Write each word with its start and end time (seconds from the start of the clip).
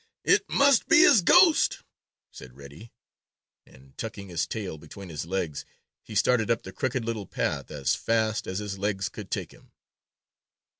"It 0.23 0.49
must 0.49 0.87
be 0.87 1.01
his 1.03 1.21
ghost!" 1.21 1.83
said 2.31 2.57
Reddy, 2.57 2.91
and 3.67 3.95
tucking 3.99 4.29
his 4.29 4.47
tail 4.47 4.79
between 4.79 5.09
his 5.09 5.27
legs, 5.27 5.63
he 6.01 6.15
started 6.15 6.49
up 6.49 6.63
the 6.63 6.73
Crooked 6.73 7.05
Little 7.05 7.27
Path 7.27 7.69
as 7.69 7.93
fast 7.93 8.47
as 8.47 8.57
his 8.57 8.79
legs 8.79 9.09
could 9.09 9.29
take 9.29 9.51
him. 9.51 9.73